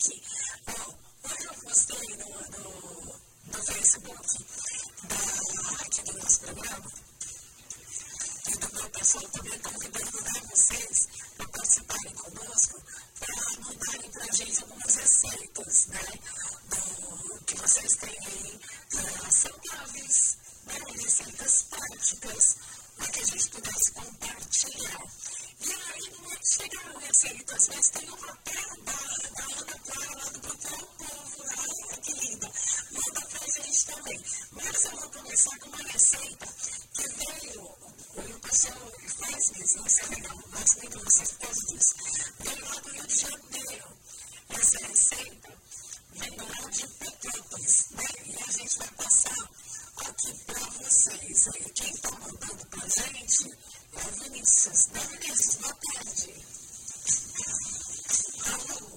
[0.00, 0.22] Monique.
[0.66, 2.28] Bom, hoje eu postei no,
[2.58, 3.14] no,
[3.46, 4.44] no Facebook
[5.02, 6.92] da, aqui do nosso programa
[8.48, 12.82] e do meu pessoal também convidando né, vocês para participarem conosco,
[13.20, 16.00] para mandarem para a gente algumas receitas, né?
[16.70, 18.60] Do, que vocês têm aí
[18.94, 22.56] uh, saudáveis, né, receitas práticas,
[22.96, 25.39] para que a gente pudesse compartilhar.
[25.62, 28.92] E aí não é que chegaram receitas, mas tem um papel da,
[29.60, 32.50] Ana Clara lá do O Povo, ai, que linda,
[32.92, 34.20] manda para a gente também.
[34.52, 36.46] Mas eu vou começar com uma receita
[36.94, 41.94] que veio, o pessoal faz isso, isso é legal, mas nem vocês fazem disso.
[42.40, 43.88] Veio lá do Rio de Janeiro.
[44.50, 45.52] Essa receita
[46.12, 48.04] vem lá de Petrópolis, né?
[48.26, 49.50] E a gente vai passar
[49.96, 51.48] aqui para vocês.
[51.48, 53.58] Aí, quem está mandando para a gente
[53.94, 54.88] é o Vinícius.
[54.88, 55.56] Né, Vinícius?
[55.56, 56.34] Boa tarde.
[58.52, 58.80] Alô?
[58.80, 58.89] Boa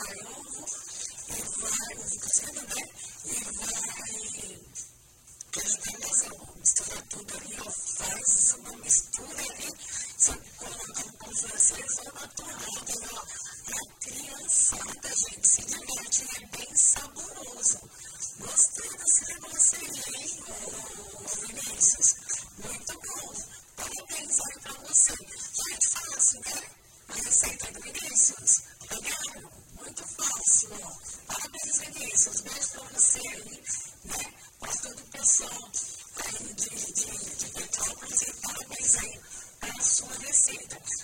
[0.00, 0.64] vai ovo,
[1.28, 2.82] e vai ovo né?
[3.24, 3.80] E vai
[5.52, 6.36] queijo parmesão.
[6.56, 9.68] Mistura tudo ali, ó, faz uma mistura ali,
[10.16, 13.24] você coloca um pão francês ou uma torrada, ó.
[15.02, 15.60] A gente, se
[16.36, 17.78] é bem saboroso.
[18.38, 20.49] Gostei desse negócio aí,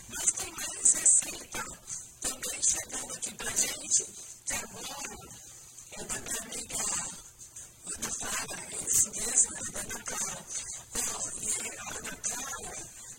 [0.09, 1.65] Mas tem mais receita
[2.21, 4.05] também chegando aqui pra gente,
[4.47, 5.17] que agora
[5.93, 6.77] é da minha amiga
[7.87, 10.45] Ana Clara, é isso mesmo, é da Ana Clara.
[10.97, 11.45] Ó, e
[11.77, 12.15] a Ana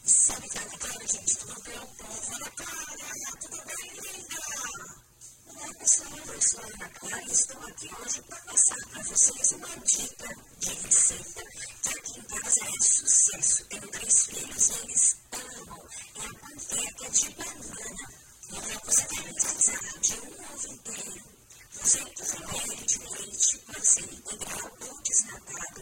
[0.06, 2.36] sabe que a Ana gente, tudo bem povo.
[2.36, 5.07] Ana Clara, tudo bem, linda?
[5.60, 9.68] Olá, pessoal, eu sou Ana Clara e estou aqui hoje para passar para vocês uma
[9.86, 11.44] dica de receita
[11.82, 13.66] que aqui em casa é sucesso.
[13.66, 15.88] Tenho três filhos e eles amam.
[16.16, 18.08] É a panqueca de banana.
[18.46, 21.24] Então, vai precisar de um ovo inteiro,
[21.82, 25.82] 200 ml de leite, pode ser integral ou desnatado,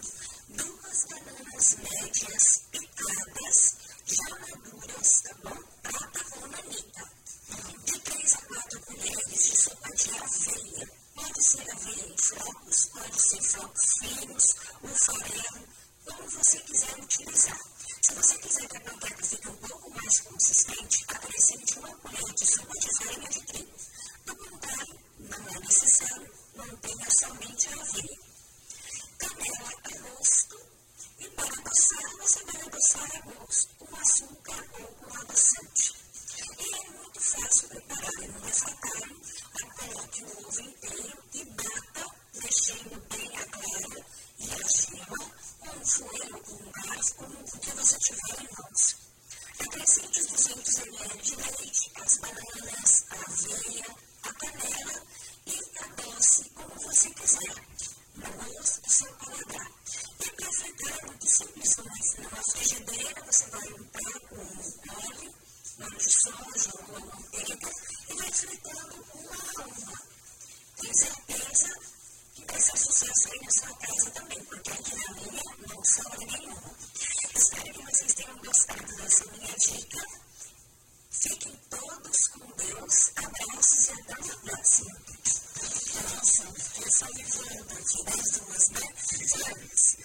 [0.50, 2.95] duas bananas médias picadas,
[21.98, 23.78] componentes subdesenho de tribo.
[24.26, 28.20] Do contrário, não é necessário é é mantenha somente a ovelha.
[29.18, 30.60] Canela a gosto.
[31.20, 35.96] E para adoçar, você vai adoçar a gosto com açúcar ou com adoçante.
[36.60, 38.12] E é muito fácil preparar.
[38.28, 39.06] Não é fatal.
[39.78, 42.16] Coloque o ovo inteiro e bata
[62.66, 65.34] frigideira, você vai untar com óleo,
[65.82, 67.70] óleo de soja ou manteiga
[68.10, 70.02] e vai fritando uma a uma.
[70.82, 71.80] Tenho certeza
[72.34, 76.26] que vai ser sucesso aí na sua casa também, porque aqui na minha não sobra
[76.26, 76.76] nenhuma.
[77.36, 80.08] Espero que vocês tenham gostado dessa minha dica.
[81.12, 83.12] Fiquem todos com Deus.
[83.16, 84.96] Abraços e até a próxima.
[86.16, 86.44] Nossa,
[86.82, 88.94] eu só vivendo aqui das duas, né?
[88.98, 90.05] Sim, sim.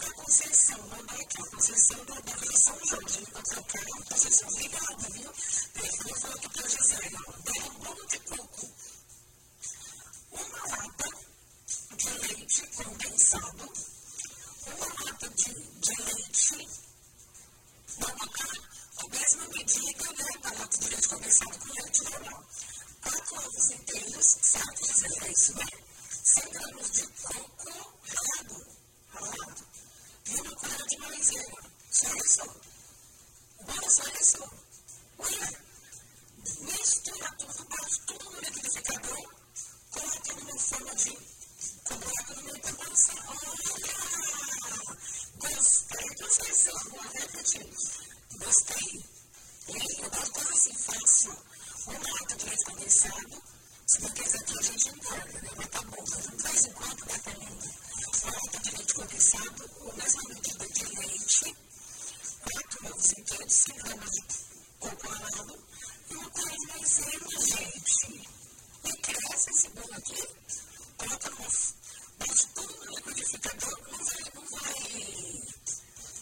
[0.00, 5.08] da Conceição, mandei aqui, a Conceição da, da Vila São Jorge, no Patrocão, Conceição, obrigada,
[5.12, 5.30] viu?
[5.74, 8.66] Ele falou que para José, não derrubou um pouco.
[30.64, 31.40] Bharat में ऐसे
[32.00, 32.46] साढ़े सौ
[33.68, 34.44] बारह साढ़े सौ
[35.24, 35.48] Olha,
[36.68, 39.24] neste atualidade, todo momento de ficar bom,
[39.92, 41.12] coloca numa forma de
[41.84, 43.18] coloca numa intervenção.
[43.28, 43.54] Olha,
[45.40, 47.66] gostei do seu vou repetir.
[48.38, 49.04] Gostei.
[49.68, 51.34] E aí, eu gosto coisa assim, fácil.
[51.86, 53.42] Um ato de é leite condensado,
[53.86, 55.50] se não quiser que a gente engorda, né?
[55.56, 59.70] Mas tá bom, então, de vez em quando dá pra mim será de leite condensado
[59.80, 61.56] ou mesma medida de leite,
[62.42, 64.22] quatro ovos inteiros, 100 gramas de
[64.78, 65.64] coco ralado
[66.10, 66.56] e uma colher
[67.28, 68.28] de gente.
[68.84, 70.22] E cresce esse bolo aqui,
[70.96, 71.36] coloca no
[72.18, 74.74] bate tudo no liquidificador, não vai, não vai,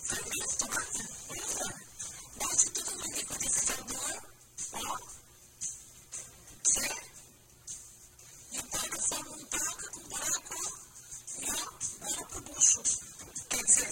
[0.09, 0.87] vai mesmo tomar,
[1.29, 1.67] olha só,
[2.73, 4.23] tudo no liquidificador,
[4.73, 5.22] ó.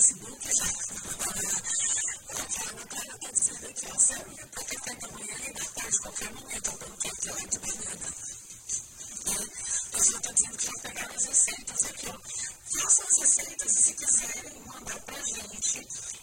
[0.00, 0.64] Facebook já.
[1.28, 1.50] Olha,
[2.48, 6.32] Tiago, claro, está dizendo aqui, ó, serve pode café da manhã e da tarde, qualquer
[6.32, 8.10] momento, ao banquete, ó, de banana.
[9.26, 9.36] Né?
[9.92, 12.18] Eu estou dizendo que já pegar as receitas aqui, ó.
[12.80, 15.78] Façam as receitas e se quiserem mandar para a gente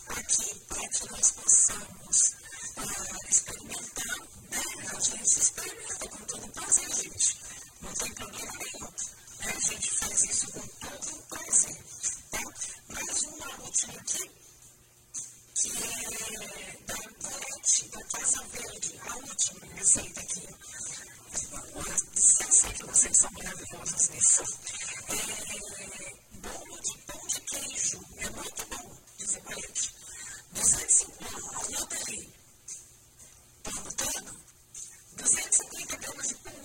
[0.07, 2.17] aqui, para que nós possamos
[2.77, 4.19] uh, experimentar,
[4.49, 4.63] né?
[4.87, 7.37] A gente experimenta com todo prazer, gente.
[7.81, 8.89] Não tem problema nenhum.
[9.39, 12.16] A gente faz isso com todo prazer
[12.97, 14.31] mais uma última aqui,
[15.53, 20.47] que é da Gorete, da Casa Verde, a última receita aqui.
[22.15, 24.43] Eu sei que vocês são maravilhosos nisso.
[25.09, 25.17] É,
[26.39, 29.93] bolo de pão de queijo é muito bom, diz o Gorete.
[30.53, 32.33] 250, anota aí.
[33.61, 34.39] Tá anotando?
[35.17, 36.56] 250 gramas de pão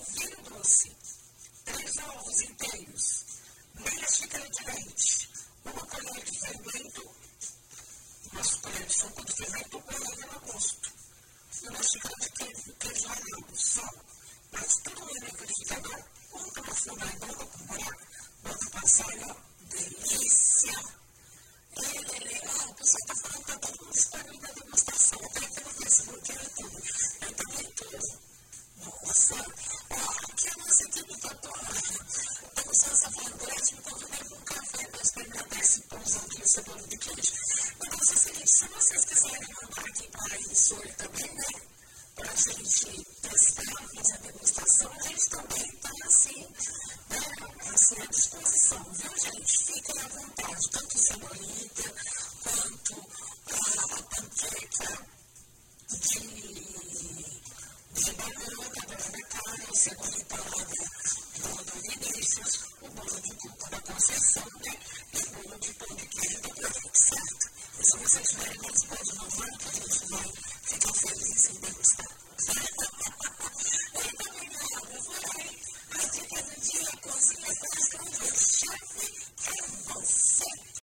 [40.63, 41.61] professor também, né?
[42.15, 43.63] Para a gente testar,
[43.95, 46.47] fazer a degustação, a gente também está assim,
[47.09, 47.19] né,
[47.73, 49.65] assim, à disposição, viu, gente?
[49.65, 51.93] Fiquem à vontade, tanto senhorita
[52.43, 52.95] quanto
[53.51, 55.07] ah, a panqueca
[55.89, 56.19] de,
[57.93, 59.25] de banana, de Brasil,
[59.69, 60.63] o senhorita lá
[61.39, 64.79] do, do Vinícius, o bolo de coco da Conceição, né?
[65.13, 67.53] E o bolo de pão de queijo do Prefeito, certo?
[67.79, 71.53] E se vocês tiverem mais pode não a gente vai ficar feliz